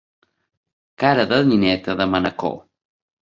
[1.03, 2.57] Cara de nineta de Manacor.